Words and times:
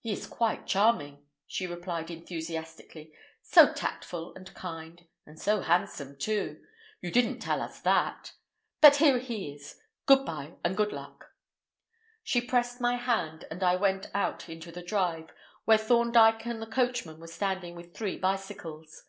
"He 0.00 0.12
is 0.12 0.26
quite 0.26 0.66
charming," 0.66 1.24
she 1.46 1.66
replied 1.66 2.10
enthusiastically; 2.10 3.10
"so 3.40 3.72
tactful 3.72 4.34
and 4.34 4.52
kind, 4.52 5.06
and 5.24 5.40
so 5.40 5.62
handsome, 5.62 6.18
too. 6.18 6.62
You 7.00 7.10
didn't 7.10 7.38
tell 7.38 7.62
us 7.62 7.80
that. 7.80 8.34
But 8.82 8.96
here 8.96 9.18
he 9.18 9.54
is. 9.54 9.80
Good 10.04 10.26
bye, 10.26 10.56
and 10.62 10.76
good 10.76 10.92
luck." 10.92 11.30
She 12.22 12.42
pressed 12.42 12.82
my 12.82 12.96
hand, 12.96 13.46
and 13.50 13.62
I 13.62 13.76
went 13.76 14.10
out 14.12 14.46
into 14.46 14.70
the 14.72 14.82
drive, 14.82 15.32
where 15.64 15.78
Thorndyke 15.78 16.44
and 16.46 16.60
the 16.60 16.66
coachman 16.66 17.18
were 17.18 17.26
standing 17.26 17.74
with 17.74 17.94
three 17.96 18.18
bicycles. 18.18 19.04